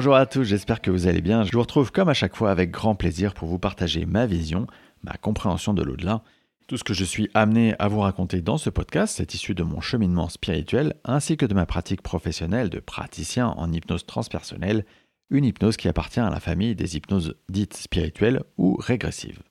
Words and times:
Bonjour 0.00 0.16
à 0.16 0.24
tous, 0.24 0.44
j'espère 0.44 0.80
que 0.80 0.90
vous 0.90 1.08
allez 1.08 1.20
bien. 1.20 1.44
Je 1.44 1.52
vous 1.52 1.60
retrouve 1.60 1.92
comme 1.92 2.08
à 2.08 2.14
chaque 2.14 2.34
fois 2.34 2.50
avec 2.50 2.70
grand 2.70 2.94
plaisir 2.94 3.34
pour 3.34 3.48
vous 3.48 3.58
partager 3.58 4.06
ma 4.06 4.24
vision, 4.24 4.66
ma 5.02 5.12
compréhension 5.18 5.74
de 5.74 5.82
l'au-delà. 5.82 6.22
Tout 6.68 6.78
ce 6.78 6.84
que 6.84 6.94
je 6.94 7.04
suis 7.04 7.28
amené 7.34 7.74
à 7.78 7.86
vous 7.88 8.00
raconter 8.00 8.40
dans 8.40 8.56
ce 8.56 8.70
podcast, 8.70 9.16
c'est 9.18 9.34
issu 9.34 9.54
de 9.54 9.62
mon 9.62 9.82
cheminement 9.82 10.30
spirituel 10.30 10.94
ainsi 11.04 11.36
que 11.36 11.44
de 11.44 11.52
ma 11.52 11.66
pratique 11.66 12.00
professionnelle 12.00 12.70
de 12.70 12.80
praticien 12.80 13.48
en 13.48 13.70
hypnose 13.70 14.06
transpersonnelle, 14.06 14.86
une 15.28 15.44
hypnose 15.44 15.76
qui 15.76 15.86
appartient 15.86 16.18
à 16.18 16.30
la 16.30 16.40
famille 16.40 16.74
des 16.74 16.96
hypnoses 16.96 17.34
dites 17.50 17.76
spirituelles 17.76 18.42
ou 18.56 18.76
régressives. 18.76 19.42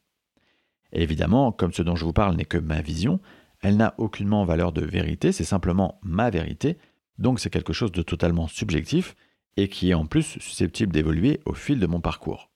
évidemment, 0.92 1.52
comme 1.52 1.74
ce 1.74 1.84
dont 1.84 1.96
je 1.96 2.06
vous 2.06 2.12
parle 2.12 2.36
n'est 2.36 2.44
que 2.44 2.58
ma 2.58 2.82
vision, 2.82 3.20
elle 3.62 3.78
n'a 3.78 3.94
aucunement 4.00 4.46
valeur 4.46 4.72
de 4.72 4.84
vérité, 4.84 5.32
c'est 5.32 5.44
simplement 5.44 6.00
ma 6.02 6.32
vérité, 6.32 6.80
donc 7.20 7.40
c'est 7.40 7.52
quelque 7.52 7.72
chose 7.72 7.92
de 7.92 8.02
totalement 8.02 8.48
subjectif 8.48 9.16
et 9.58 9.68
qui 9.68 9.90
est 9.90 9.96
en 9.96 10.06
plus 10.06 10.40
susceptible 10.40 10.92
d'évoluer 10.92 11.40
au 11.46 11.54
fil 11.54 11.80
de 11.80 11.88
mon 11.88 12.02
parcours. 12.02 12.50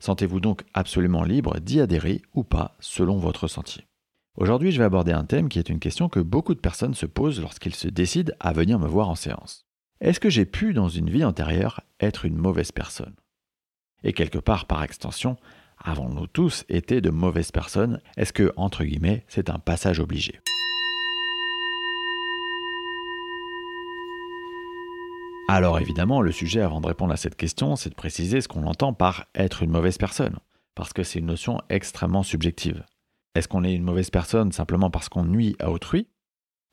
Sentez-vous 0.00 0.40
donc 0.40 0.62
absolument 0.74 1.24
libre 1.24 1.58
d'y 1.60 1.80
adhérer 1.80 2.22
ou 2.34 2.44
pas 2.44 2.76
selon 2.80 3.18
votre 3.18 3.48
sentier. 3.48 3.84
Aujourd'hui, 4.36 4.70
je 4.70 4.78
vais 4.78 4.84
aborder 4.84 5.12
un 5.12 5.24
thème 5.24 5.48
qui 5.48 5.58
est 5.58 5.68
une 5.68 5.80
question 5.80 6.08
que 6.08 6.20
beaucoup 6.20 6.54
de 6.54 6.60
personnes 6.60 6.94
se 6.94 7.06
posent 7.06 7.40
lorsqu'ils 7.40 7.74
se 7.74 7.88
décident 7.88 8.32
à 8.38 8.52
venir 8.52 8.78
me 8.78 8.86
voir 8.86 9.08
en 9.08 9.16
séance. 9.16 9.66
Est-ce 10.00 10.20
que 10.20 10.30
j'ai 10.30 10.46
pu, 10.46 10.74
dans 10.74 10.88
une 10.88 11.10
vie 11.10 11.24
antérieure, 11.24 11.80
être 11.98 12.24
une 12.24 12.36
mauvaise 12.36 12.70
personne? 12.70 13.16
Et 14.04 14.12
quelque 14.12 14.38
part, 14.38 14.66
par 14.66 14.84
extension, 14.84 15.36
avons-nous 15.78 16.28
tous 16.28 16.64
été 16.68 17.00
de 17.00 17.10
mauvaises 17.10 17.50
personnes? 17.50 18.00
Est-ce 18.16 18.32
que, 18.32 18.52
entre 18.56 18.84
guillemets, 18.84 19.24
c'est 19.26 19.50
un 19.50 19.58
passage 19.58 19.98
obligé? 19.98 20.40
Alors 25.50 25.78
évidemment, 25.78 26.20
le 26.20 26.30
sujet 26.30 26.60
avant 26.60 26.82
de 26.82 26.86
répondre 26.86 27.14
à 27.14 27.16
cette 27.16 27.34
question, 27.34 27.74
c'est 27.74 27.88
de 27.88 27.94
préciser 27.94 28.42
ce 28.42 28.48
qu'on 28.48 28.66
entend 28.66 28.92
par 28.92 29.24
être 29.34 29.62
une 29.62 29.70
mauvaise 29.70 29.96
personne, 29.96 30.36
parce 30.74 30.92
que 30.92 31.02
c'est 31.02 31.20
une 31.20 31.26
notion 31.26 31.58
extrêmement 31.70 32.22
subjective. 32.22 32.84
Est-ce 33.34 33.48
qu'on 33.48 33.64
est 33.64 33.72
une 33.72 33.82
mauvaise 33.82 34.10
personne 34.10 34.52
simplement 34.52 34.90
parce 34.90 35.08
qu'on 35.08 35.24
nuit 35.24 35.56
à 35.58 35.70
autrui? 35.70 36.06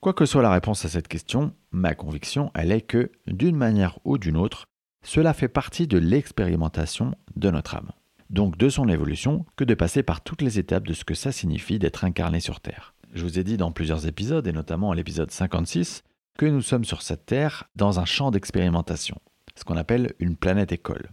Quoi 0.01 0.13
que 0.13 0.25
soit 0.25 0.41
la 0.41 0.51
réponse 0.51 0.83
à 0.83 0.89
cette 0.89 1.07
question, 1.07 1.53
ma 1.71 1.95
conviction, 1.95 2.51
elle 2.53 2.73
est 2.73 2.81
que, 2.81 3.13
d'une 3.27 3.55
manière 3.55 3.97
ou 4.03 4.17
d'une 4.17 4.35
autre, 4.35 4.65
cela 5.05 5.33
fait 5.33 5.47
partie 5.47 5.87
de 5.87 5.97
l'expérimentation 5.97 7.15
de 7.37 7.51
notre 7.51 7.75
âme. 7.75 7.93
Donc 8.29 8.57
de 8.57 8.67
son 8.67 8.89
évolution 8.89 9.45
que 9.55 9.63
de 9.63 9.73
passer 9.73 10.03
par 10.03 10.19
toutes 10.19 10.41
les 10.41 10.59
étapes 10.59 10.85
de 10.85 10.93
ce 10.93 11.05
que 11.05 11.13
ça 11.13 11.31
signifie 11.31 11.79
d'être 11.79 12.03
incarné 12.03 12.41
sur 12.41 12.59
Terre. 12.59 12.93
Je 13.13 13.23
vous 13.23 13.39
ai 13.39 13.45
dit 13.45 13.55
dans 13.55 13.71
plusieurs 13.71 14.05
épisodes, 14.05 14.47
et 14.47 14.51
notamment 14.51 14.91
à 14.91 14.95
l'épisode 14.95 15.31
56, 15.31 16.03
que 16.37 16.45
nous 16.45 16.61
sommes 16.61 16.85
sur 16.85 17.01
cette 17.01 17.25
Terre 17.25 17.65
dans 17.75 17.99
un 17.99 18.05
champ 18.05 18.31
d'expérimentation, 18.31 19.19
ce 19.55 19.63
qu'on 19.63 19.77
appelle 19.77 20.13
une 20.19 20.35
planète 20.35 20.71
école. 20.71 21.11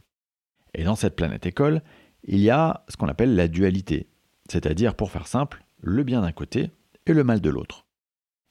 Et 0.75 0.85
dans 0.85 0.97
cette 0.97 1.17
planète 1.17 1.47
école, 1.47 1.83
il 2.25 2.39
y 2.39 2.51
a 2.51 2.85
ce 2.89 2.97
qu'on 2.97 3.09
appelle 3.09 3.35
la 3.35 3.49
dualité, 3.49 4.09
c'est-à-dire, 4.49 4.95
pour 4.95 5.11
faire 5.11 5.27
simple, 5.27 5.65
le 5.81 6.03
bien 6.03 6.23
d'un 6.23 6.33
côté 6.33 6.71
et 7.07 7.13
le 7.13 7.25
mal 7.25 7.41
de 7.41 7.51
l'autre. 7.51 7.87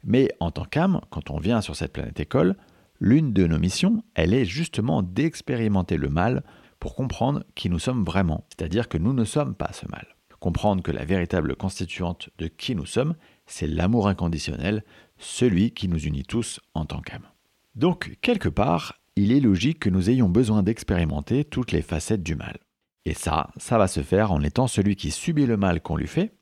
Mais 0.04 0.30
en 0.40 0.52
tant 0.52 0.66
qu'âme, 0.66 1.02
quand 1.10 1.30
on 1.30 1.40
vient 1.40 1.62
sur 1.62 1.76
cette 1.76 1.94
planète 1.94 2.20
école, 2.20 2.56
l'une 3.00 3.34
de 3.34 3.48
nos 3.48 3.60
missions, 3.60 4.04
elle 4.16 4.34
est 4.34 4.46
justement 4.46 5.04
d'expérimenter 5.04 5.98
le 5.98 6.10
mal 6.10 6.44
pour 6.80 6.96
comprendre 6.96 7.44
qui 7.56 7.70
nous 7.70 7.80
sommes 7.80 8.04
vraiment, 8.04 8.46
c'est-à-dire 8.50 8.90
que 8.90 8.98
nous 8.98 9.14
ne 9.14 9.26
sommes 9.26 9.56
pas 9.56 9.74
ce 9.74 9.88
mal. 9.88 10.08
Comprendre 10.40 10.82
que 10.82 10.92
la 10.92 11.06
véritable 11.06 11.56
constituante 11.56 12.30
de 12.40 12.48
qui 12.48 12.76
nous 12.76 12.88
sommes, 12.88 13.16
c'est 13.52 13.68
l'amour 13.68 14.08
inconditionnel, 14.08 14.84
celui 15.18 15.72
qui 15.72 15.88
nous 15.88 16.00
unit 16.00 16.24
tous 16.24 16.60
en 16.74 16.86
tant 16.86 17.02
qu'âme. 17.02 17.28
Donc, 17.76 18.18
quelque 18.22 18.50
part, 18.50 19.00
il 19.16 19.32
est 19.32 19.40
logique 19.40 19.80
que 19.80 19.90
nous 19.90 20.10
ayons 20.10 20.30
besoin 20.30 20.64
d'expérimenter 20.64 21.44
toutes 21.44 21.72
les 21.72 21.82
facettes 21.82 22.24
du 22.24 22.36
mal. 22.36 22.60
Et 23.06 23.14
ça, 23.14 23.50
ça 23.58 23.78
va 23.78 23.88
se 23.88 24.02
faire 24.02 24.32
en 24.32 24.42
étant 24.42 24.68
celui 24.68 24.96
qui 24.96 25.12
subit 25.12 25.46
le 25.46 25.58
mal 25.58 25.82
qu'on 25.82 25.98
lui 25.98 26.08
fait, 26.08 26.34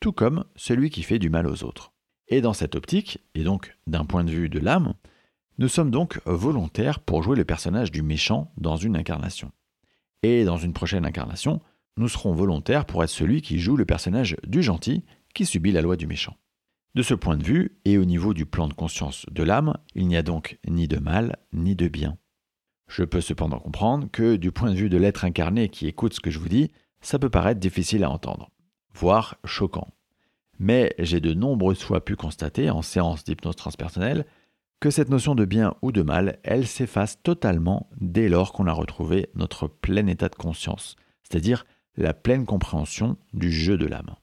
tout 0.00 0.12
comme 0.12 0.44
celui 0.56 0.90
qui 0.90 1.02
fait 1.02 1.18
du 1.18 1.30
mal 1.30 1.46
aux 1.46 1.62
autres. 1.64 1.92
Et 2.28 2.40
dans 2.40 2.52
cette 2.52 2.74
optique, 2.74 3.20
et 3.34 3.44
donc 3.44 3.76
d'un 3.86 4.04
point 4.04 4.24
de 4.24 4.30
vue 4.30 4.48
de 4.48 4.58
l'âme, 4.58 4.94
nous 5.58 5.68
sommes 5.68 5.90
donc 5.90 6.20
volontaires 6.26 7.00
pour 7.00 7.22
jouer 7.22 7.36
le 7.36 7.44
personnage 7.44 7.92
du 7.92 8.02
méchant 8.02 8.52
dans 8.56 8.76
une 8.76 8.96
incarnation. 8.96 9.52
Et 10.22 10.44
dans 10.44 10.56
une 10.56 10.72
prochaine 10.72 11.06
incarnation, 11.06 11.60
nous 11.96 12.08
serons 12.08 12.34
volontaires 12.34 12.86
pour 12.86 13.04
être 13.04 13.10
celui 13.10 13.40
qui 13.40 13.58
joue 13.58 13.76
le 13.76 13.86
personnage 13.86 14.36
du 14.46 14.62
gentil 14.62 15.04
qui 15.32 15.46
subit 15.46 15.72
la 15.72 15.82
loi 15.82 15.96
du 15.96 16.06
méchant. 16.06 16.36
De 16.96 17.02
ce 17.02 17.12
point 17.12 17.36
de 17.36 17.44
vue, 17.44 17.76
et 17.84 17.98
au 17.98 18.06
niveau 18.06 18.32
du 18.32 18.46
plan 18.46 18.68
de 18.68 18.72
conscience 18.72 19.26
de 19.30 19.42
l'âme, 19.42 19.76
il 19.94 20.08
n'y 20.08 20.16
a 20.16 20.22
donc 20.22 20.58
ni 20.66 20.88
de 20.88 20.96
mal 20.96 21.36
ni 21.52 21.76
de 21.76 21.88
bien. 21.88 22.16
Je 22.88 23.04
peux 23.04 23.20
cependant 23.20 23.58
comprendre 23.58 24.08
que 24.10 24.36
du 24.36 24.50
point 24.50 24.70
de 24.70 24.76
vue 24.76 24.88
de 24.88 24.96
l'être 24.96 25.26
incarné 25.26 25.68
qui 25.68 25.88
écoute 25.88 26.14
ce 26.14 26.20
que 26.20 26.30
je 26.30 26.38
vous 26.38 26.48
dis, 26.48 26.72
ça 27.02 27.18
peut 27.18 27.28
paraître 27.28 27.60
difficile 27.60 28.02
à 28.02 28.08
entendre, 28.08 28.50
voire 28.94 29.36
choquant. 29.44 29.88
Mais 30.58 30.94
j'ai 30.98 31.20
de 31.20 31.34
nombreuses 31.34 31.82
fois 31.82 32.02
pu 32.02 32.16
constater 32.16 32.70
en 32.70 32.80
séance 32.80 33.24
d'hypnose 33.24 33.56
transpersonnelle 33.56 34.24
que 34.80 34.88
cette 34.88 35.10
notion 35.10 35.34
de 35.34 35.44
bien 35.44 35.74
ou 35.82 35.92
de 35.92 36.00
mal, 36.00 36.38
elle 36.44 36.66
s'efface 36.66 37.22
totalement 37.22 37.90
dès 38.00 38.30
lors 38.30 38.54
qu'on 38.54 38.68
a 38.68 38.72
retrouvé 38.72 39.28
notre 39.34 39.68
plein 39.68 40.06
état 40.06 40.30
de 40.30 40.34
conscience, 40.34 40.96
c'est-à-dire 41.22 41.66
la 41.98 42.14
pleine 42.14 42.46
compréhension 42.46 43.18
du 43.34 43.52
jeu 43.52 43.76
de 43.76 43.84
l'âme. 43.84 44.16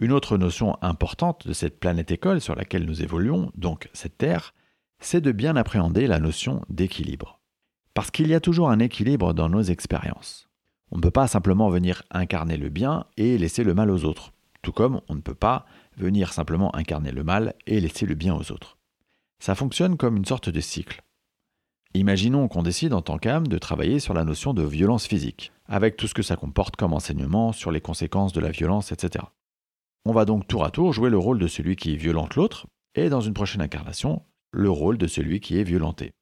Une 0.00 0.12
autre 0.12 0.38
notion 0.38 0.76
importante 0.80 1.48
de 1.48 1.52
cette 1.52 1.80
planète 1.80 2.12
école 2.12 2.40
sur 2.40 2.54
laquelle 2.54 2.84
nous 2.84 3.02
évoluons, 3.02 3.50
donc 3.56 3.88
cette 3.92 4.16
Terre, 4.16 4.54
c'est 5.00 5.20
de 5.20 5.32
bien 5.32 5.56
appréhender 5.56 6.06
la 6.06 6.20
notion 6.20 6.62
d'équilibre. 6.68 7.40
Parce 7.94 8.12
qu'il 8.12 8.28
y 8.28 8.34
a 8.34 8.40
toujours 8.40 8.70
un 8.70 8.78
équilibre 8.78 9.34
dans 9.34 9.48
nos 9.48 9.62
expériences. 9.62 10.48
On 10.92 10.98
ne 10.98 11.02
peut 11.02 11.10
pas 11.10 11.26
simplement 11.26 11.68
venir 11.68 12.04
incarner 12.12 12.56
le 12.56 12.68
bien 12.68 13.06
et 13.16 13.38
laisser 13.38 13.64
le 13.64 13.74
mal 13.74 13.90
aux 13.90 14.04
autres, 14.04 14.32
tout 14.62 14.70
comme 14.70 15.00
on 15.08 15.16
ne 15.16 15.20
peut 15.20 15.34
pas 15.34 15.66
venir 15.96 16.32
simplement 16.32 16.74
incarner 16.76 17.10
le 17.10 17.24
mal 17.24 17.54
et 17.66 17.80
laisser 17.80 18.06
le 18.06 18.14
bien 18.14 18.36
aux 18.36 18.52
autres. 18.52 18.78
Ça 19.40 19.56
fonctionne 19.56 19.96
comme 19.96 20.16
une 20.16 20.24
sorte 20.24 20.48
de 20.48 20.60
cycle. 20.60 21.02
Imaginons 21.94 22.46
qu'on 22.46 22.62
décide 22.62 22.92
en 22.92 23.02
tant 23.02 23.18
qu'âme 23.18 23.48
de 23.48 23.58
travailler 23.58 23.98
sur 23.98 24.14
la 24.14 24.24
notion 24.24 24.54
de 24.54 24.62
violence 24.62 25.08
physique, 25.08 25.50
avec 25.66 25.96
tout 25.96 26.06
ce 26.06 26.14
que 26.14 26.22
ça 26.22 26.36
comporte 26.36 26.76
comme 26.76 26.92
enseignement 26.92 27.52
sur 27.52 27.72
les 27.72 27.80
conséquences 27.80 28.32
de 28.32 28.40
la 28.40 28.50
violence, 28.50 28.92
etc. 28.92 29.24
On 30.08 30.14
va 30.14 30.24
donc 30.24 30.48
tour 30.48 30.64
à 30.64 30.70
tour 30.70 30.94
jouer 30.94 31.10
le 31.10 31.18
rôle 31.18 31.38
de 31.38 31.46
celui 31.46 31.76
qui 31.76 31.94
violente 31.98 32.34
l'autre, 32.34 32.66
et 32.94 33.10
dans 33.10 33.20
une 33.20 33.34
prochaine 33.34 33.60
incarnation, 33.60 34.22
le 34.52 34.70
rôle 34.70 34.96
de 34.96 35.06
celui 35.06 35.38
qui 35.38 35.58
est 35.58 35.64
violenté. 35.64 36.12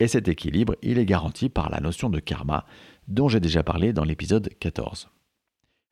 Et 0.00 0.08
cet 0.08 0.26
équilibre, 0.26 0.74
il 0.82 0.98
est 0.98 1.06
garanti 1.06 1.48
par 1.48 1.70
la 1.70 1.78
notion 1.78 2.10
de 2.10 2.18
karma, 2.18 2.66
dont 3.06 3.28
j'ai 3.28 3.38
déjà 3.38 3.62
parlé 3.62 3.92
dans 3.92 4.02
l'épisode 4.02 4.48
14. 4.58 5.10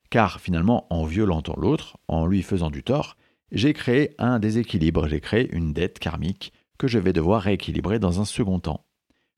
Car 0.09 0.41
finalement, 0.41 0.85
en 0.89 1.05
violentant 1.05 1.55
l'autre, 1.55 1.97
en 2.09 2.25
lui 2.25 2.41
faisant 2.43 2.69
du 2.69 2.83
tort, 2.83 3.15
j'ai 3.53 3.71
créé 3.71 4.15
un 4.17 4.39
déséquilibre, 4.39 5.07
j'ai 5.07 5.21
créé 5.21 5.49
une 5.55 5.71
dette 5.71 5.99
karmique 5.99 6.51
que 6.77 6.89
je 6.89 6.99
vais 6.99 7.13
devoir 7.13 7.43
rééquilibrer 7.43 7.99
dans 7.99 8.19
un 8.19 8.25
second 8.25 8.59
temps. 8.59 8.85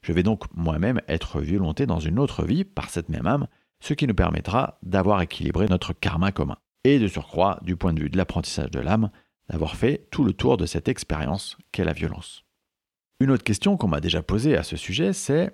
Je 0.02 0.12
vais 0.12 0.24
donc 0.24 0.46
moi-même 0.56 1.02
être 1.08 1.40
violenté 1.40 1.86
dans 1.86 2.00
une 2.00 2.18
autre 2.18 2.44
vie 2.44 2.64
par 2.64 2.90
cette 2.90 3.10
même 3.10 3.28
âme, 3.28 3.48
ce 3.80 3.94
qui 3.94 4.08
nous 4.08 4.16
permettra 4.16 4.80
d'avoir 4.82 5.22
équilibré 5.22 5.68
notre 5.68 5.94
karma 5.94 6.32
commun 6.32 6.58
et 6.88 7.00
de 7.00 7.08
surcroît, 7.08 7.60
du 7.64 7.76
point 7.76 7.94
de 7.94 8.00
vue 8.00 8.10
de 8.10 8.18
l'apprentissage 8.18 8.72
de 8.72 8.80
l'âme, 8.80 9.10
d'avoir 9.50 9.76
fait 9.76 10.08
tout 10.12 10.24
le 10.24 10.34
tour 10.34 10.58
de 10.58 10.66
cette 10.66 10.88
expérience 10.88 11.58
qu'est 11.72 11.84
la 11.84 11.94
violence. 11.94 12.44
Une 13.20 13.32
autre 13.32 13.44
question 13.44 13.78
qu'on 13.78 13.88
m'a 13.88 14.00
déjà 14.00 14.22
posée 14.22 14.56
à 14.56 14.64
ce 14.64 14.78
sujet, 14.78 15.12
c'est 15.12 15.54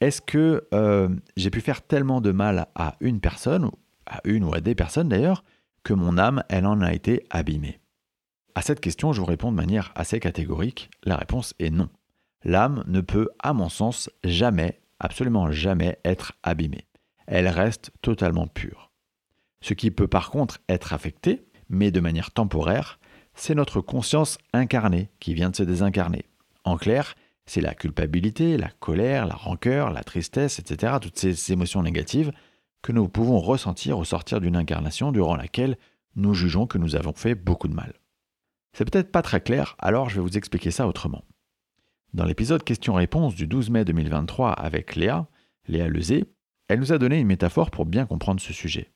est-ce 0.00 0.20
que 0.20 0.66
euh, 0.72 1.08
j'ai 1.36 1.50
pu 1.50 1.60
faire 1.60 1.82
tellement 1.82 2.20
de 2.20 2.32
mal 2.32 2.66
à 2.74 2.96
une 3.00 3.20
personne, 3.20 3.70
à 4.06 4.20
une 4.24 4.44
ou 4.44 4.54
à 4.54 4.60
des 4.60 4.74
personnes 4.74 5.08
d'ailleurs, 5.08 5.44
que 5.82 5.94
mon 5.94 6.18
âme, 6.18 6.42
elle 6.48 6.66
en 6.66 6.80
a 6.80 6.92
été 6.92 7.24
abîmée? 7.30 7.80
À 8.54 8.62
cette 8.62 8.80
question, 8.80 9.12
je 9.12 9.20
vous 9.20 9.26
réponds 9.26 9.52
de 9.52 9.56
manière 9.56 9.92
assez 9.94 10.20
catégorique. 10.20 10.90
La 11.04 11.16
réponse 11.16 11.54
est 11.58 11.70
non. 11.70 11.88
L'âme 12.44 12.84
ne 12.86 13.00
peut, 13.00 13.28
à 13.38 13.52
mon 13.52 13.68
sens, 13.68 14.10
jamais, 14.22 14.80
absolument 14.98 15.50
jamais 15.50 15.98
être 16.04 16.32
abîmée. 16.42 16.86
Elle 17.26 17.48
reste 17.48 17.90
totalement 18.02 18.46
pure. 18.46 18.92
Ce 19.64 19.72
qui 19.72 19.90
peut 19.90 20.08
par 20.08 20.30
contre 20.30 20.60
être 20.68 20.92
affecté, 20.92 21.46
mais 21.70 21.90
de 21.90 22.00
manière 22.00 22.32
temporaire, 22.32 23.00
c'est 23.32 23.54
notre 23.54 23.80
conscience 23.80 24.36
incarnée 24.52 25.08
qui 25.20 25.32
vient 25.32 25.48
de 25.48 25.56
se 25.56 25.62
désincarner. 25.62 26.26
En 26.64 26.76
clair, 26.76 27.14
c'est 27.46 27.62
la 27.62 27.74
culpabilité, 27.74 28.58
la 28.58 28.68
colère, 28.68 29.24
la 29.24 29.34
rancœur, 29.34 29.90
la 29.90 30.04
tristesse, 30.04 30.58
etc., 30.58 30.98
toutes 31.00 31.18
ces 31.18 31.50
émotions 31.50 31.82
négatives 31.82 32.30
que 32.82 32.92
nous 32.92 33.08
pouvons 33.08 33.38
ressentir 33.38 33.96
au 33.96 34.04
sortir 34.04 34.38
d'une 34.38 34.54
incarnation 34.54 35.12
durant 35.12 35.34
laquelle 35.34 35.78
nous 36.14 36.34
jugeons 36.34 36.66
que 36.66 36.76
nous 36.76 36.94
avons 36.94 37.14
fait 37.14 37.34
beaucoup 37.34 37.68
de 37.68 37.74
mal. 37.74 37.94
C'est 38.74 38.84
peut-être 38.84 39.12
pas 39.12 39.22
très 39.22 39.40
clair, 39.40 39.76
alors 39.78 40.10
je 40.10 40.16
vais 40.16 40.28
vous 40.28 40.36
expliquer 40.36 40.72
ça 40.72 40.86
autrement. 40.86 41.24
Dans 42.12 42.26
l'épisode 42.26 42.64
question-réponse 42.64 43.34
du 43.34 43.46
12 43.46 43.70
mai 43.70 43.86
2023 43.86 44.52
avec 44.52 44.94
Léa, 44.94 45.26
Léa 45.68 45.88
Lezé, 45.88 46.26
elle 46.68 46.80
nous 46.80 46.92
a 46.92 46.98
donné 46.98 47.18
une 47.18 47.28
métaphore 47.28 47.70
pour 47.70 47.86
bien 47.86 48.04
comprendre 48.04 48.42
ce 48.42 48.52
sujet. 48.52 48.90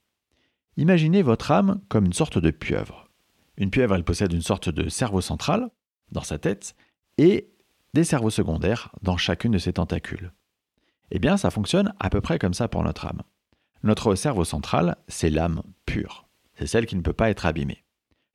Imaginez 0.78 1.22
votre 1.22 1.50
âme 1.50 1.80
comme 1.88 2.06
une 2.06 2.12
sorte 2.12 2.38
de 2.38 2.52
pieuvre. 2.52 3.08
Une 3.56 3.68
pieuvre, 3.68 3.96
elle 3.96 4.04
possède 4.04 4.32
une 4.32 4.42
sorte 4.42 4.68
de 4.68 4.88
cerveau 4.88 5.20
central 5.20 5.70
dans 6.12 6.22
sa 6.22 6.38
tête 6.38 6.76
et 7.18 7.50
des 7.94 8.04
cerveaux 8.04 8.30
secondaires 8.30 8.92
dans 9.02 9.16
chacune 9.16 9.50
de 9.50 9.58
ses 9.58 9.72
tentacules. 9.72 10.32
Eh 11.10 11.18
bien, 11.18 11.36
ça 11.36 11.50
fonctionne 11.50 11.92
à 11.98 12.10
peu 12.10 12.20
près 12.20 12.38
comme 12.38 12.54
ça 12.54 12.68
pour 12.68 12.84
notre 12.84 13.06
âme. 13.06 13.22
Notre 13.82 14.14
cerveau 14.14 14.44
central, 14.44 14.96
c'est 15.08 15.30
l'âme 15.30 15.64
pure. 15.84 16.28
C'est 16.54 16.68
celle 16.68 16.86
qui 16.86 16.94
ne 16.94 17.02
peut 17.02 17.12
pas 17.12 17.30
être 17.30 17.46
abîmée. 17.46 17.84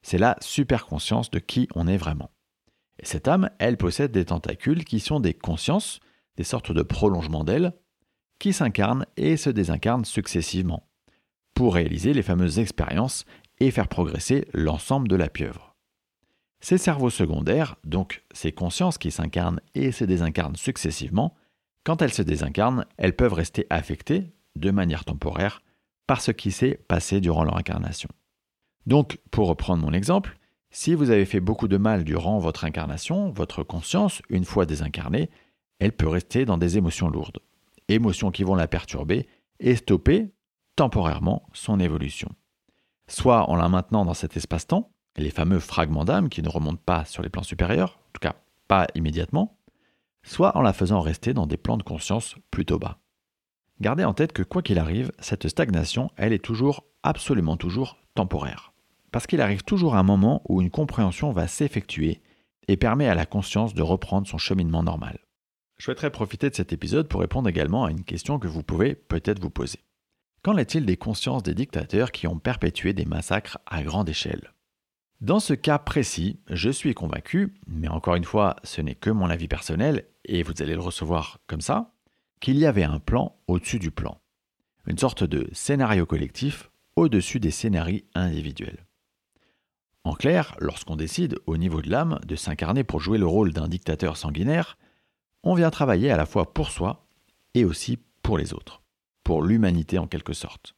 C'est 0.01 0.17
la 0.17 0.35
superconscience 0.41 1.31
de 1.31 1.39
qui 1.39 1.69
on 1.75 1.87
est 1.87 1.95
vraiment. 1.95 2.31
Et 2.99 3.05
cette 3.05 3.29
âme, 3.29 3.51
elle 3.57 3.77
possède 3.77 4.11
des 4.11 4.25
tentacules 4.25 4.83
qui 4.83 4.99
sont 4.99 5.21
des 5.21 5.33
consciences, 5.33 6.01
des 6.35 6.43
sortes 6.43 6.73
de 6.73 6.81
prolongements 6.81 7.45
d'elle, 7.45 7.71
qui 8.37 8.51
s'incarnent 8.51 9.05
et 9.15 9.37
se 9.37 9.49
désincarnent 9.49 10.03
successivement, 10.03 10.89
pour 11.53 11.75
réaliser 11.75 12.13
les 12.13 12.23
fameuses 12.23 12.59
expériences 12.59 13.25
et 13.59 13.71
faire 13.71 13.87
progresser 13.87 14.47
l'ensemble 14.53 15.07
de 15.07 15.15
la 15.15 15.29
pieuvre. 15.29 15.75
Ces 16.59 16.77
cerveaux 16.77 17.09
secondaires, 17.09 17.75
donc 17.83 18.23
ces 18.31 18.51
consciences 18.51 18.97
qui 18.97 19.11
s'incarnent 19.11 19.59
et 19.75 19.91
se 19.91 20.05
désincarnent 20.05 20.55
successivement, 20.55 21.35
quand 21.83 22.01
elles 22.01 22.13
se 22.13 22.21
désincarnent, 22.21 22.85
elles 22.97 23.15
peuvent 23.15 23.33
rester 23.33 23.67
affectées, 23.69 24.31
de 24.55 24.71
manière 24.71 25.03
temporaire, 25.03 25.61
par 26.07 26.21
ce 26.21 26.31
qui 26.31 26.51
s'est 26.51 26.79
passé 26.87 27.19
durant 27.19 27.43
leur 27.43 27.57
incarnation. 27.57 28.09
Donc, 28.85 29.19
pour 29.31 29.47
reprendre 29.47 29.83
mon 29.83 29.93
exemple, 29.93 30.37
si 30.71 30.95
vous 30.95 31.11
avez 31.11 31.25
fait 31.25 31.39
beaucoup 31.39 31.67
de 31.67 31.77
mal 31.77 32.03
durant 32.03 32.39
votre 32.39 32.65
incarnation, 32.65 33.29
votre 33.31 33.63
conscience, 33.63 34.21
une 34.29 34.45
fois 34.45 34.65
désincarnée, 34.65 35.29
elle 35.79 35.91
peut 35.91 36.07
rester 36.07 36.45
dans 36.45 36.57
des 36.57 36.77
émotions 36.77 37.09
lourdes, 37.09 37.39
émotions 37.89 38.31
qui 38.31 38.43
vont 38.43 38.55
la 38.55 38.67
perturber 38.67 39.27
et 39.59 39.75
stopper 39.75 40.31
temporairement 40.75 41.47
son 41.53 41.79
évolution. 41.79 42.29
Soit 43.07 43.49
en 43.49 43.55
la 43.55 43.69
maintenant 43.69 44.05
dans 44.05 44.13
cet 44.13 44.37
espace-temps, 44.37 44.91
les 45.17 45.29
fameux 45.29 45.59
fragments 45.59 46.05
d'âme 46.05 46.29
qui 46.29 46.41
ne 46.41 46.49
remontent 46.49 46.81
pas 46.83 47.05
sur 47.05 47.21
les 47.21 47.29
plans 47.29 47.43
supérieurs, 47.43 47.99
en 48.07 48.11
tout 48.13 48.19
cas 48.19 48.35
pas 48.67 48.87
immédiatement, 48.95 49.57
soit 50.23 50.57
en 50.57 50.61
la 50.61 50.73
faisant 50.73 51.01
rester 51.01 51.33
dans 51.33 51.45
des 51.45 51.57
plans 51.57 51.77
de 51.77 51.83
conscience 51.83 52.35
plutôt 52.49 52.79
bas. 52.79 52.99
Gardez 53.81 54.05
en 54.05 54.13
tête 54.13 54.31
que 54.31 54.43
quoi 54.43 54.61
qu'il 54.61 54.79
arrive, 54.79 55.11
cette 55.19 55.47
stagnation, 55.47 56.09
elle 56.15 56.33
est 56.33 56.43
toujours, 56.43 56.85
absolument 57.03 57.57
toujours, 57.57 57.97
temporaire. 58.15 58.73
Parce 59.11 59.27
qu'il 59.27 59.41
arrive 59.41 59.63
toujours 59.63 59.95
un 59.95 60.03
moment 60.03 60.41
où 60.47 60.61
une 60.61 60.71
compréhension 60.71 61.31
va 61.31 61.47
s'effectuer 61.47 62.21
et 62.67 62.77
permet 62.77 63.07
à 63.07 63.15
la 63.15 63.25
conscience 63.25 63.73
de 63.73 63.81
reprendre 63.81 64.27
son 64.27 64.37
cheminement 64.37 64.83
normal. 64.83 65.19
Je 65.77 65.85
souhaiterais 65.85 66.11
profiter 66.11 66.49
de 66.49 66.55
cet 66.55 66.71
épisode 66.71 67.09
pour 67.09 67.19
répondre 67.19 67.49
également 67.49 67.83
à 67.83 67.91
une 67.91 68.03
question 68.05 68.39
que 68.39 68.47
vous 68.47 68.63
pouvez 68.63 68.95
peut-être 68.95 69.41
vous 69.41 69.49
poser. 69.49 69.79
Qu'en 70.43 70.57
est-il 70.57 70.85
des 70.85 70.97
consciences 70.97 71.41
des 71.41 71.55
dictateurs 71.55 72.11
qui 72.11 72.27
ont 72.27 72.37
perpétué 72.37 72.91
des 72.91 73.05
massacres 73.05 73.59
à 73.65 73.81
grande 73.81 74.09
échelle? 74.09 74.51
Dans 75.21 75.39
ce 75.39 75.53
cas 75.53 75.79
précis, 75.79 76.41
je 76.49 76.69
suis 76.69 76.93
convaincu, 76.93 77.53
mais 77.65 77.87
encore 77.87 78.15
une 78.15 78.25
fois, 78.25 78.57
ce 78.65 78.81
n'est 78.81 78.93
que 78.93 79.09
mon 79.09 79.29
avis 79.29 79.47
personnel, 79.47 80.05
et 80.25 80.43
vous 80.43 80.51
allez 80.59 80.73
le 80.73 80.81
recevoir 80.81 81.39
comme 81.47 81.61
ça, 81.61 81.93
qu'il 82.41 82.57
y 82.57 82.65
avait 82.65 82.83
un 82.83 82.99
plan 82.99 83.37
au-dessus 83.47 83.79
du 83.79 83.89
plan. 83.89 84.19
Une 84.85 84.97
sorte 84.97 85.23
de 85.23 85.47
scénario 85.53 86.05
collectif 86.05 86.69
au-dessus 86.97 87.39
des 87.39 87.51
scénarios 87.51 88.01
individuels. 88.13 88.85
En 90.03 90.13
clair, 90.13 90.57
lorsqu'on 90.59 90.97
décide, 90.97 91.39
au 91.45 91.55
niveau 91.55 91.81
de 91.81 91.89
l'âme, 91.89 92.19
de 92.27 92.35
s'incarner 92.35 92.83
pour 92.83 92.99
jouer 92.99 93.17
le 93.17 93.25
rôle 93.25 93.53
d'un 93.53 93.69
dictateur 93.69 94.17
sanguinaire, 94.17 94.77
on 95.43 95.53
vient 95.55 95.71
travailler 95.71 96.11
à 96.11 96.17
la 96.17 96.25
fois 96.25 96.53
pour 96.53 96.69
soi 96.69 97.07
et 97.53 97.63
aussi 97.63 97.97
pour 98.21 98.37
les 98.37 98.53
autres, 98.53 98.82
pour 99.23 99.43
l'humanité 99.43 99.97
en 99.97 100.07
quelque 100.07 100.33
sorte. 100.33 100.75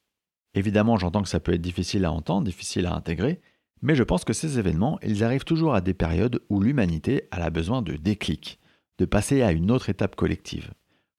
Évidemment, 0.53 0.97
j'entends 0.97 1.23
que 1.23 1.29
ça 1.29 1.39
peut 1.39 1.53
être 1.53 1.61
difficile 1.61 2.05
à 2.05 2.11
entendre, 2.11 2.45
difficile 2.45 2.85
à 2.85 2.95
intégrer, 2.95 3.41
mais 3.81 3.95
je 3.95 4.03
pense 4.03 4.23
que 4.23 4.33
ces 4.33 4.57
événements, 4.57 4.99
ils 5.03 5.23
arrivent 5.23 5.43
toujours 5.43 5.75
à 5.75 5.81
des 5.81 5.93
périodes 5.93 6.41
où 6.49 6.61
l'humanité 6.61 7.27
a 7.31 7.49
besoin 7.49 7.81
de 7.81 7.93
déclic, 7.93 8.59
de 8.97 9.05
passer 9.05 9.41
à 9.41 9.51
une 9.51 9.71
autre 9.71 9.89
étape 9.89 10.15
collective 10.15 10.71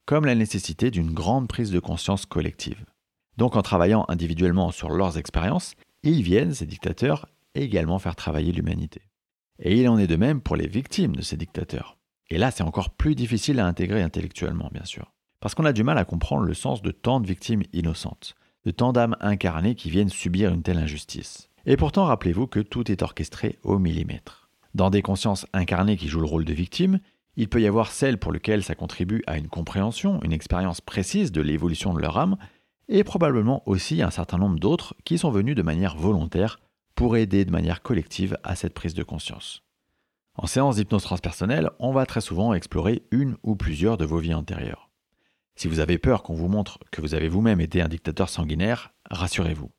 comme 0.07 0.25
la 0.25 0.37
nécessité 0.37 0.91
d'une 0.91 1.13
grande 1.13 1.49
prise 1.49 1.73
de 1.73 1.81
conscience 1.81 2.27
collective. 2.27 2.85
Donc 3.37 3.57
en 3.57 3.63
travaillant 3.63 4.07
individuellement 4.09 4.71
sur 4.71 4.89
leurs 4.89 5.19
expériences, 5.19 5.75
ils 6.05 6.23
viennent, 6.23 6.55
ces 6.55 6.65
dictateurs, 6.65 7.29
également 7.55 7.99
faire 7.99 8.17
travailler 8.17 8.53
l'humanité. 8.53 9.03
Et 9.59 9.79
il 9.81 9.89
en 9.89 9.99
est 9.99 10.07
de 10.07 10.17
même 10.17 10.41
pour 10.41 10.57
les 10.57 10.69
victimes 10.69 11.17
de 11.17 11.23
ces 11.23 11.37
dictateurs. 11.37 11.99
Et 12.31 12.39
là, 12.39 12.51
c'est 12.51 12.63
encore 12.63 12.91
plus 12.91 13.15
difficile 13.15 13.59
à 13.59 13.67
intégrer 13.67 14.03
intellectuellement, 14.03 14.71
bien 14.73 14.85
sûr. 14.85 15.13
Parce 15.41 15.55
qu'on 15.55 15.65
a 15.65 15.73
du 15.73 15.85
mal 15.85 15.99
à 15.99 16.05
comprendre 16.05 16.45
le 16.45 16.55
sens 16.55 16.83
de 16.83 16.91
tant 16.91 17.21
de 17.21 17.27
victimes 17.27 17.63
innocentes, 17.73 18.35
de 18.65 18.71
tant 18.71 18.93
d'âmes 18.93 19.17
incarnées 19.21 19.75
qui 19.75 19.91
viennent 19.91 20.09
subir 20.09 20.53
une 20.53 20.63
telle 20.63 20.79
injustice. 20.79 21.49
Et 21.67 21.77
pourtant, 21.77 22.05
rappelez-vous 22.05 22.47
que 22.47 22.61
tout 22.61 22.91
est 22.91 23.03
orchestré 23.03 23.59
au 23.63 23.79
millimètre. 23.79 24.49
Dans 24.75 24.91
des 24.91 25.03
consciences 25.03 25.47
incarnées 25.53 25.97
qui 25.97 26.09
jouent 26.09 26.21
le 26.21 26.27
rôle 26.27 26.45
de 26.45 26.53
victimes, 26.53 27.01
il 27.37 27.49
peut 27.49 27.61
y 27.61 27.67
avoir 27.67 27.93
celles 27.93 28.19
pour 28.19 28.33
lesquelles 28.33 28.63
ça 28.63 28.75
contribue 28.75 29.23
à 29.27 29.37
une 29.37 29.49
compréhension, 29.49 30.21
une 30.23 30.33
expérience 30.33 30.81
précise 30.81 31.33
de 31.33 31.43
l'évolution 31.43 31.93
de 31.93 32.01
leur 32.01 32.19
âme, 32.19 32.37
et 32.89 33.05
probablement 33.05 33.63
aussi 33.67 34.01
un 34.01 34.11
certain 34.11 34.39
nombre 34.39 34.59
d'autres 34.59 34.95
qui 35.05 35.19
sont 35.19 35.31
venus 35.31 35.57
de 35.57 35.63
manière 35.63 35.97
volontaire 35.97 36.61
pour 36.95 37.17
aider 37.17 37.45
de 37.45 37.51
manière 37.51 37.83
collective 37.83 38.39
à 38.43 38.57
cette 38.57 38.75
prise 38.75 38.95
de 38.95 39.03
conscience. 39.03 39.63
En 40.35 40.47
séance 40.47 40.77
d'hypnose 40.77 41.03
transpersonnelle, 41.03 41.71
on 41.79 41.93
va 41.93 42.07
très 42.07 42.21
souvent 42.21 42.55
explorer 42.55 43.03
une 43.11 43.37
ou 43.43 43.57
plusieurs 43.57 43.97
de 43.97 44.05
vos 44.05 44.19
vies 44.19 44.35
antérieures. 44.35 44.86
Si 45.57 45.69
vous 45.69 45.81
avez 45.81 45.99
peur 45.99 46.23
qu'on 46.23 46.35
vous 46.35 46.49
montre 46.49 46.79
que 46.91 47.01
vous 47.01 47.15
avez 47.15 47.29
vous-même 47.29 47.61
été 47.61 47.81
un 47.83 47.89
dictateur 47.89 48.29
sanguinaire, 48.29 48.93
rassurez-vous. 49.11 49.71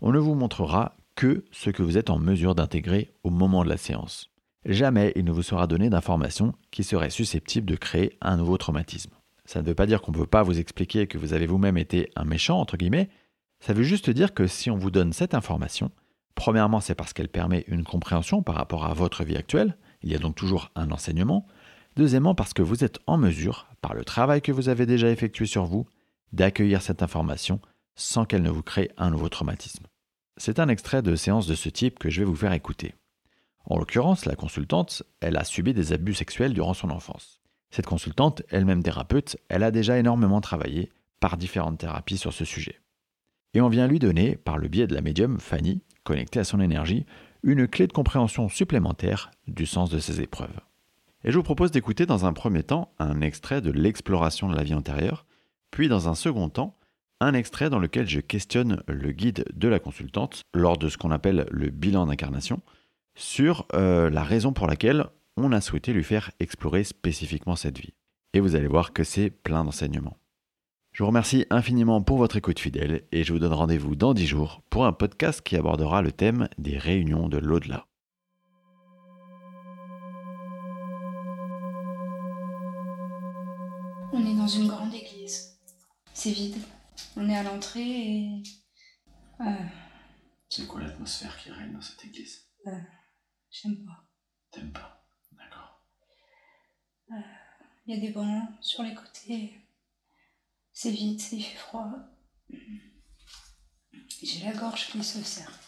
On 0.00 0.12
ne 0.12 0.18
vous 0.18 0.34
montrera 0.34 0.96
que 1.14 1.44
ce 1.50 1.70
que 1.70 1.82
vous 1.82 1.98
êtes 1.98 2.10
en 2.10 2.18
mesure 2.18 2.54
d'intégrer 2.54 3.12
au 3.22 3.30
moment 3.30 3.64
de 3.64 3.68
la 3.68 3.76
séance 3.76 4.30
jamais 4.64 5.12
il 5.16 5.24
ne 5.24 5.32
vous 5.32 5.42
sera 5.42 5.66
donné 5.66 5.90
d'informations 5.90 6.54
qui 6.70 6.84
seraient 6.84 7.10
susceptibles 7.10 7.66
de 7.66 7.76
créer 7.76 8.16
un 8.20 8.36
nouveau 8.36 8.58
traumatisme. 8.58 9.12
Ça 9.44 9.62
ne 9.62 9.66
veut 9.66 9.74
pas 9.74 9.86
dire 9.86 10.02
qu'on 10.02 10.12
ne 10.12 10.18
peut 10.18 10.26
pas 10.26 10.42
vous 10.42 10.58
expliquer 10.58 11.06
que 11.06 11.18
vous 11.18 11.32
avez 11.32 11.46
vous-même 11.46 11.78
été 11.78 12.10
un 12.16 12.24
méchant, 12.24 12.60
entre 12.60 12.76
guillemets, 12.76 13.08
ça 13.60 13.72
veut 13.72 13.82
juste 13.82 14.10
dire 14.10 14.34
que 14.34 14.46
si 14.46 14.70
on 14.70 14.76
vous 14.76 14.90
donne 14.90 15.12
cette 15.12 15.34
information, 15.34 15.90
premièrement 16.34 16.80
c'est 16.80 16.94
parce 16.94 17.12
qu'elle 17.12 17.28
permet 17.28 17.64
une 17.66 17.84
compréhension 17.84 18.42
par 18.42 18.54
rapport 18.54 18.84
à 18.84 18.94
votre 18.94 19.24
vie 19.24 19.36
actuelle, 19.36 19.76
il 20.02 20.12
y 20.12 20.14
a 20.14 20.18
donc 20.18 20.36
toujours 20.36 20.70
un 20.74 20.90
enseignement, 20.90 21.46
deuxièmement 21.98 22.36
parce 22.36 22.54
que 22.54 22.62
vous 22.62 22.84
êtes 22.84 23.00
en 23.06 23.18
mesure, 23.18 23.66
par 23.80 23.92
le 23.92 24.04
travail 24.04 24.40
que 24.40 24.52
vous 24.52 24.68
avez 24.68 24.86
déjà 24.86 25.10
effectué 25.10 25.46
sur 25.46 25.64
vous, 25.64 25.84
d'accueillir 26.32 26.80
cette 26.80 27.02
information 27.02 27.60
sans 27.96 28.24
qu'elle 28.24 28.42
ne 28.42 28.50
vous 28.50 28.62
crée 28.62 28.92
un 28.96 29.10
nouveau 29.10 29.28
traumatisme. 29.28 29.84
C'est 30.36 30.60
un 30.60 30.68
extrait 30.68 31.02
de 31.02 31.16
séance 31.16 31.48
de 31.48 31.56
ce 31.56 31.68
type 31.68 31.98
que 31.98 32.08
je 32.08 32.20
vais 32.20 32.24
vous 32.24 32.36
faire 32.36 32.52
écouter. 32.52 32.94
En 33.64 33.76
l'occurrence, 33.76 34.26
la 34.26 34.36
consultante, 34.36 35.02
elle 35.20 35.36
a 35.36 35.42
subi 35.42 35.74
des 35.74 35.92
abus 35.92 36.14
sexuels 36.14 36.54
durant 36.54 36.72
son 36.72 36.90
enfance. 36.90 37.40
Cette 37.70 37.86
consultante, 37.86 38.42
elle-même 38.48 38.84
thérapeute, 38.84 39.36
elle 39.48 39.64
a 39.64 39.72
déjà 39.72 39.98
énormément 39.98 40.40
travaillé 40.40 40.92
par 41.18 41.36
différentes 41.36 41.78
thérapies 41.78 42.16
sur 42.16 42.32
ce 42.32 42.44
sujet. 42.44 42.80
Et 43.54 43.60
on 43.60 43.68
vient 43.68 43.88
lui 43.88 43.98
donner, 43.98 44.36
par 44.36 44.56
le 44.56 44.68
biais 44.68 44.86
de 44.86 44.94
la 44.94 45.00
médium 45.00 45.40
Fanny, 45.40 45.82
connectée 46.04 46.38
à 46.38 46.44
son 46.44 46.60
énergie, 46.60 47.06
une 47.42 47.66
clé 47.66 47.88
de 47.88 47.92
compréhension 47.92 48.48
supplémentaire 48.48 49.32
du 49.48 49.66
sens 49.66 49.90
de 49.90 49.98
ces 49.98 50.20
épreuves. 50.20 50.60
Et 51.24 51.32
je 51.32 51.36
vous 51.36 51.42
propose 51.42 51.70
d'écouter 51.70 52.06
dans 52.06 52.26
un 52.26 52.32
premier 52.32 52.62
temps 52.62 52.92
un 52.98 53.20
extrait 53.20 53.60
de 53.60 53.70
l'exploration 53.70 54.48
de 54.48 54.56
la 54.56 54.62
vie 54.62 54.74
antérieure, 54.74 55.26
puis 55.70 55.88
dans 55.88 56.08
un 56.08 56.14
second 56.14 56.48
temps, 56.48 56.76
un 57.20 57.34
extrait 57.34 57.70
dans 57.70 57.80
lequel 57.80 58.08
je 58.08 58.20
questionne 58.20 58.82
le 58.86 59.10
guide 59.10 59.44
de 59.54 59.68
la 59.68 59.80
consultante 59.80 60.42
lors 60.54 60.78
de 60.78 60.88
ce 60.88 60.96
qu'on 60.96 61.10
appelle 61.10 61.46
le 61.50 61.70
bilan 61.70 62.06
d'incarnation, 62.06 62.60
sur 63.16 63.66
euh, 63.74 64.10
la 64.10 64.22
raison 64.22 64.52
pour 64.52 64.68
laquelle 64.68 65.06
on 65.36 65.50
a 65.50 65.60
souhaité 65.60 65.92
lui 65.92 66.04
faire 66.04 66.30
explorer 66.38 66.84
spécifiquement 66.84 67.56
cette 67.56 67.78
vie. 67.78 67.94
Et 68.32 68.40
vous 68.40 68.54
allez 68.54 68.68
voir 68.68 68.92
que 68.92 69.02
c'est 69.02 69.30
plein 69.30 69.64
d'enseignements. 69.64 70.18
Je 70.92 71.02
vous 71.02 71.08
remercie 71.08 71.46
infiniment 71.50 72.02
pour 72.02 72.18
votre 72.18 72.36
écoute 72.36 72.58
fidèle 72.58 73.02
et 73.12 73.24
je 73.24 73.32
vous 73.32 73.38
donne 73.38 73.52
rendez-vous 73.52 73.94
dans 73.94 74.14
10 74.14 74.26
jours 74.26 74.62
pour 74.70 74.86
un 74.86 74.92
podcast 74.92 75.42
qui 75.42 75.56
abordera 75.56 76.02
le 76.02 76.12
thème 76.12 76.48
des 76.58 76.78
réunions 76.78 77.28
de 77.28 77.38
l'au-delà. 77.38 77.86
On 84.12 84.24
est 84.24 84.34
dans 84.48 84.54
une 84.54 84.68
grande 84.68 84.94
église. 84.94 85.60
C'est 86.14 86.30
vide. 86.30 86.56
On 87.16 87.28
est 87.28 87.36
à 87.36 87.42
l'entrée 87.42 87.82
et... 87.82 88.42
Euh, 89.40 89.66
c'est 90.48 90.66
quoi 90.66 90.80
l'atmosphère 90.80 91.36
qui 91.36 91.50
règne 91.50 91.74
dans 91.74 91.82
cette 91.82 92.02
église? 92.06 92.48
Euh, 92.66 92.80
J'aime 93.50 93.84
pas. 93.84 94.08
T'aimes 94.50 94.72
pas? 94.72 95.06
D'accord. 95.32 95.84
Il 97.10 97.16
euh, 97.16 97.20
y 97.88 97.98
a 97.98 98.00
des 98.00 98.08
bancs 98.08 98.48
sur 98.62 98.82
les 98.82 98.94
côtés. 98.94 99.52
C'est 100.72 100.92
vide, 100.92 101.20
il 101.32 101.44
fait 101.44 101.58
froid. 101.58 101.90
J'ai 104.22 104.44
la 104.46 104.54
gorge 104.54 104.86
qui 104.86 105.04
se 105.04 105.22
serre. 105.22 105.60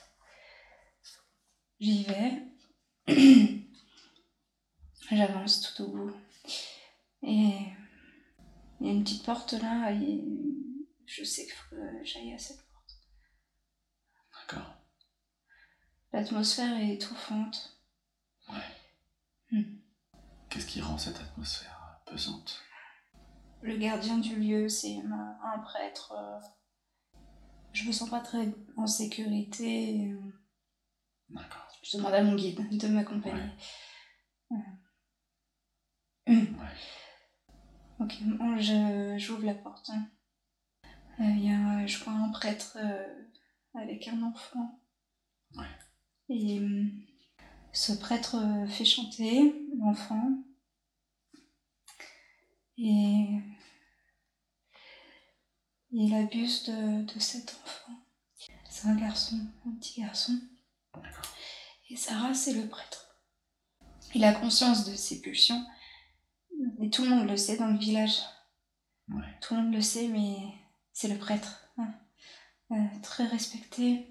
J'y 1.78 2.04
vais. 2.04 2.46
J'avance 5.10 5.60
tout 5.60 5.82
au 5.82 5.88
bout. 5.88 6.16
Et 7.22 7.74
il 8.80 8.86
y 8.86 8.90
a 8.90 8.92
une 8.92 9.04
petite 9.04 9.24
porte 9.24 9.52
là. 9.52 9.92
Et 9.92 10.24
je 11.06 11.24
sais 11.24 11.44
qu'il 11.44 11.52
faut 11.52 11.76
que 11.76 12.04
j'aille 12.04 12.32
à 12.32 12.38
cette 12.38 12.64
porte. 12.66 12.94
D'accord. 14.32 14.74
L'atmosphère 16.12 16.76
est 16.80 16.94
étouffante. 16.94 17.78
Ouais. 18.48 18.56
Hmm. 19.52 19.78
Qu'est-ce 20.48 20.66
qui 20.66 20.80
rend 20.80 20.98
cette 20.98 21.20
atmosphère 21.20 22.00
pesante? 22.06 22.62
Le 23.62 23.76
gardien 23.76 24.18
du 24.18 24.36
lieu, 24.36 24.68
c'est 24.68 24.96
un 24.98 25.58
prêtre. 25.58 26.14
Je 27.72 27.84
me 27.86 27.92
sens 27.92 28.10
pas 28.10 28.20
très 28.20 28.52
en 28.76 28.86
sécurité. 28.86 30.12
D'accord. 31.28 31.68
Je 31.82 31.96
demande 31.96 32.14
à 32.14 32.22
mon 32.22 32.34
guide 32.34 32.78
de 32.78 32.88
m'accompagner. 32.88 33.50
Ok, 38.00 38.14
j'ouvre 39.18 39.44
la 39.44 39.54
porte. 39.54 39.90
Hein. 39.90 40.08
Il 41.18 41.44
y 41.44 41.52
a, 41.52 41.86
je 41.86 42.02
vois 42.02 42.14
un 42.14 42.30
prêtre 42.30 42.78
avec 43.74 44.08
un 44.08 44.22
enfant. 44.22 44.80
Ouais. 45.54 45.66
Et 46.30 46.60
ce 47.72 47.92
prêtre 47.92 48.36
fait 48.68 48.86
chanter 48.86 49.54
l'enfant. 49.78 50.42
Et 52.78 53.26
il 55.90 56.14
abuse 56.14 56.64
de, 56.64 57.02
de 57.02 57.20
cet 57.20 57.54
enfant. 57.64 57.92
C'est 58.70 58.88
un 58.88 58.96
garçon, 58.96 59.38
un 59.66 59.72
petit 59.72 60.00
garçon. 60.00 60.40
Et 61.90 61.96
Sarah, 61.96 62.32
c'est 62.32 62.54
le 62.54 62.66
prêtre. 62.66 63.18
Il 64.14 64.24
a 64.24 64.32
conscience 64.32 64.88
de 64.88 64.94
ses 64.94 65.20
pulsions. 65.20 65.66
Et 66.80 66.90
tout 66.90 67.04
le 67.04 67.10
monde 67.10 67.28
le 67.28 67.36
sait 67.36 67.56
dans 67.56 67.68
le 67.68 67.78
village. 67.78 68.18
Tout 69.40 69.54
le 69.54 69.62
monde 69.62 69.74
le 69.74 69.80
sait, 69.80 70.08
mais 70.08 70.36
c'est 70.92 71.08
le 71.08 71.18
prêtre. 71.18 71.68
Hein. 71.78 71.92
Euh, 72.72 73.00
très 73.02 73.26
respecté. 73.26 74.06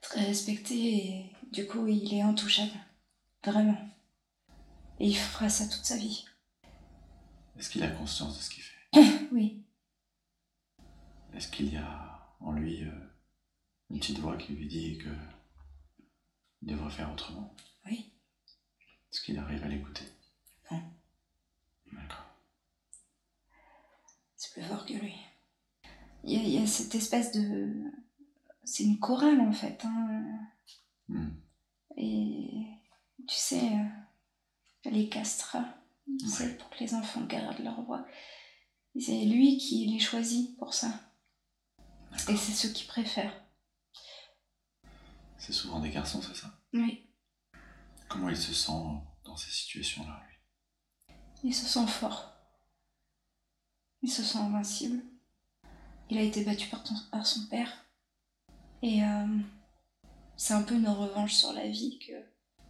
Très 0.00 0.24
respecté 0.24 0.74
et 0.74 1.36
du 1.52 1.66
coup, 1.66 1.86
il 1.86 2.14
est 2.14 2.22
intouchable. 2.22 2.72
Vraiment. 3.44 3.78
Et 4.98 5.08
il 5.08 5.16
fera 5.16 5.48
ça 5.48 5.66
toute 5.66 5.84
sa 5.84 5.96
vie. 5.96 6.24
Est-ce 7.58 7.70
qu'il 7.70 7.82
a 7.82 7.90
conscience 7.90 8.36
de 8.36 8.42
ce 8.42 8.50
qu'il 8.50 8.62
fait 8.62 9.28
Oui. 9.32 9.64
Est-ce 11.34 11.48
qu'il 11.48 11.72
y 11.72 11.76
a 11.76 12.34
en 12.40 12.52
lui 12.52 12.84
euh, 12.84 13.10
une 13.90 13.98
petite 13.98 14.18
voix 14.18 14.36
qui 14.36 14.52
lui 14.54 14.66
dit 14.66 14.98
que 14.98 15.10
il 16.62 16.68
devrait 16.68 16.90
faire 16.90 17.12
autrement 17.12 17.54
Oui. 17.86 18.12
Est-ce 19.10 19.22
qu'il 19.22 19.38
arrive 19.38 19.62
à 19.64 19.68
l'écouter? 19.68 20.04
Non. 20.70 20.82
D'accord. 21.92 22.24
C'est 24.36 24.52
plus 24.52 24.62
fort 24.62 24.86
que 24.86 24.94
lui. 24.94 25.14
Il 26.24 26.48
y, 26.48 26.58
a, 26.58 26.66
cette 26.66 26.94
espèce 26.94 27.32
de. 27.32 27.72
C'est 28.64 28.84
une 28.84 28.98
chorale 28.98 29.40
en 29.40 29.52
fait. 29.52 29.84
Hein. 29.84 30.38
Hmm. 31.08 31.30
Et 31.96 32.66
tu 33.26 33.36
sais, 33.36 33.72
euh, 33.72 34.90
les 34.90 35.08
castrats, 35.08 35.74
c'est 36.26 36.58
pour 36.58 36.70
que 36.70 36.80
les 36.80 36.94
enfants 36.94 37.24
gardent 37.24 37.60
leur 37.60 37.82
voix. 37.82 38.06
C'est 38.98 39.24
lui 39.24 39.58
qui 39.58 39.86
les 39.86 40.00
choisit 40.00 40.56
pour 40.58 40.74
ça. 40.74 40.92
Et 42.28 42.36
c'est 42.36 42.52
ceux 42.52 42.70
qui 42.70 42.84
préfèrent. 42.84 43.44
C'est 45.38 45.52
souvent 45.52 45.80
des 45.80 45.90
garçons, 45.90 46.20
c'est 46.20 46.34
ça? 46.34 46.60
Oui. 46.72 47.08
Comment 48.08 48.28
il 48.28 48.36
se 48.36 48.52
sent 48.52 48.72
dans 49.24 49.36
ces 49.36 49.50
situations-là, 49.50 50.22
Il 51.42 51.54
se 51.54 51.66
sent 51.66 51.86
fort. 51.86 52.32
Il 54.02 54.10
se 54.10 54.22
sent 54.22 54.38
invincible. 54.38 55.02
Il 56.10 56.18
a 56.18 56.22
été 56.22 56.44
battu 56.44 56.68
par, 56.68 57.26
son 57.26 57.46
père. 57.46 57.70
Et 58.82 59.04
euh, 59.04 59.38
c'est 60.36 60.54
un 60.54 60.62
peu 60.62 60.74
une 60.74 60.88
revanche 60.88 61.34
sur 61.34 61.52
la 61.52 61.68
vie 61.68 61.98
que, 61.98 62.12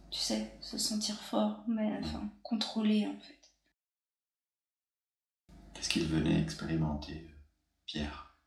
tu 0.09 0.19
sais, 0.19 0.57
se 0.61 0.77
sentir 0.77 1.19
fort, 1.21 1.63
mais 1.67 1.97
enfin, 1.99 2.29
contrôlé 2.43 3.07
en 3.07 3.17
fait. 3.19 3.41
Qu'est-ce 5.73 5.89
qu'il 5.89 6.05
venait 6.05 6.41
expérimenter, 6.41 7.27
Pierre? 7.85 8.37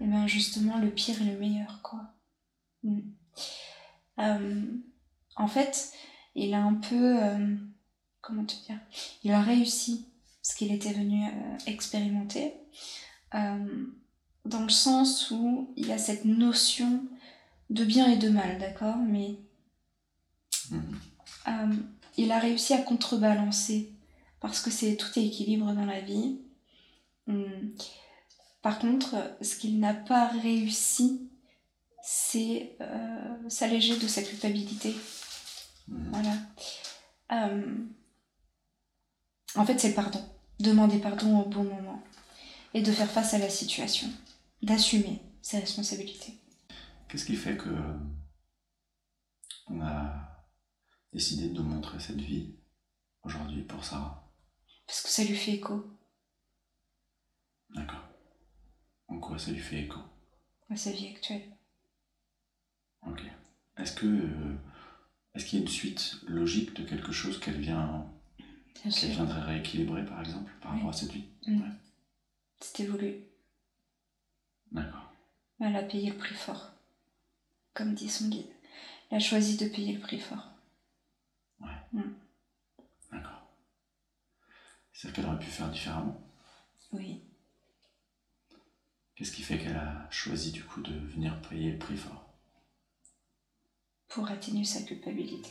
Eh 0.00 0.06
bien, 0.06 0.26
justement, 0.26 0.78
le 0.78 0.90
pire 0.90 1.20
et 1.22 1.26
le 1.26 1.38
meilleur, 1.38 1.80
quoi. 1.82 2.12
Mm. 2.82 3.00
Euh, 4.18 4.62
en 5.36 5.46
fait, 5.46 5.92
il 6.34 6.54
a 6.54 6.62
un 6.62 6.74
peu. 6.74 7.22
Euh, 7.22 7.56
comment 8.22 8.44
te 8.44 8.54
dire 8.66 8.78
Il 9.24 9.32
a 9.32 9.42
réussi 9.42 10.06
ce 10.42 10.56
qu'il 10.56 10.72
était 10.72 10.92
venu 10.92 11.24
euh, 11.26 11.58
expérimenter, 11.66 12.54
dans 13.32 14.62
le 14.62 14.68
sens 14.68 15.30
où 15.30 15.72
il 15.76 15.90
a 15.92 15.98
cette 15.98 16.24
notion 16.24 17.04
de 17.70 17.84
bien 17.84 18.10
et 18.10 18.16
de 18.16 18.28
mal, 18.28 18.58
d'accord 18.58 18.96
Mais 18.96 19.38
mm-hmm. 20.70 21.78
il 22.18 22.32
a 22.32 22.38
réussi 22.38 22.74
à 22.74 22.82
contrebalancer 22.82 23.92
parce 24.42 24.60
que 24.60 24.70
c'est 24.70 24.96
tout 24.96 25.18
est 25.18 25.24
équilibre 25.24 25.72
dans 25.72 25.86
la 25.86 26.00
vie. 26.00 26.40
Hum. 27.28 27.72
Par 28.60 28.78
contre, 28.78 29.14
ce 29.40 29.56
qu'il 29.56 29.80
n'a 29.80 29.94
pas 29.94 30.26
réussi, 30.26 31.30
c'est 32.02 32.76
euh, 32.80 33.48
s'alléger 33.48 33.96
de 33.96 34.06
sa 34.06 34.22
culpabilité. 34.22 34.94
Mmh. 35.88 36.10
Voilà. 36.10 36.34
En 39.54 39.66
fait, 39.66 39.78
c'est 39.78 39.88
le 39.88 39.94
pardon. 39.94 40.24
Demander 40.60 40.98
pardon 40.98 41.40
au 41.40 41.48
bon 41.48 41.64
moment. 41.64 42.02
Et 42.74 42.82
de 42.82 42.92
faire 42.92 43.10
face 43.10 43.34
à 43.34 43.38
la 43.38 43.50
situation. 43.50 44.08
D'assumer 44.62 45.20
ses 45.42 45.58
responsabilités. 45.58 46.34
Qu'est-ce 47.08 47.26
qui 47.26 47.36
fait 47.36 47.56
que 47.56 47.70
on 49.66 49.80
a 49.82 50.46
décidé 51.12 51.48
de 51.48 51.60
montrer 51.60 52.00
cette 52.00 52.20
vie 52.20 52.54
aujourd'hui 53.22 53.62
pour 53.62 53.84
Sarah? 53.84 54.32
Parce 54.86 55.02
que 55.02 55.08
ça 55.08 55.24
lui 55.24 55.36
fait 55.36 55.52
écho. 55.52 55.84
D'accord. 57.74 58.08
En 59.08 59.18
quoi 59.18 59.38
ça 59.38 59.50
lui 59.50 59.60
fait 59.60 59.82
écho? 59.82 60.00
À 60.70 60.76
sa 60.76 60.90
vie 60.90 61.08
actuelle. 61.08 61.56
Ok. 63.06 63.22
Est-ce 63.76 63.92
que 63.92 64.06
euh, 64.06 64.56
est-ce 65.34 65.46
qu'il 65.46 65.58
y 65.58 65.62
a 65.62 65.64
une 65.64 65.70
suite 65.70 66.16
logique 66.26 66.74
de 66.74 66.84
quelque 66.84 67.12
chose 67.12 67.38
qu'elle 67.40 67.60
vient 67.60 68.10
qu'elle 68.74 69.10
viendrait 69.10 69.42
rééquilibrer 69.42 70.04
par 70.04 70.20
exemple 70.20 70.52
par 70.60 70.72
rapport 70.72 70.90
à 70.90 70.92
cette 70.92 71.12
vie 71.12 71.24
mmh. 71.46 71.62
C'était 72.60 72.86
voulu. 72.86 73.16
D'accord. 74.70 75.12
Elle 75.60 75.74
a 75.76 75.82
payé 75.82 76.10
le 76.10 76.16
prix 76.16 76.34
fort, 76.34 76.70
comme 77.74 77.94
dit 77.94 78.08
son 78.08 78.28
guide. 78.28 78.46
Elle 79.10 79.16
a 79.16 79.20
choisi 79.20 79.56
de 79.56 79.68
payer 79.68 79.94
le 79.94 80.00
prix 80.00 80.20
fort. 80.20 80.48
Ouais. 81.60 81.68
Mmh. 81.92 82.02
C'est-à-dire 85.02 85.16
qu'elle 85.16 85.32
aurait 85.32 85.44
pu 85.44 85.50
faire 85.50 85.68
différemment 85.68 86.20
Oui. 86.92 87.20
Qu'est-ce 89.16 89.32
qui 89.32 89.42
fait 89.42 89.58
qu'elle 89.58 89.76
a 89.76 90.08
choisi 90.10 90.52
du 90.52 90.62
coup 90.62 90.80
de 90.80 90.92
venir 90.92 91.40
payer 91.42 91.72
le 91.72 91.78
prix 91.78 91.96
fort? 91.96 92.24
Pour 94.06 94.30
atténuer 94.30 94.64
sa 94.64 94.82
culpabilité. 94.82 95.50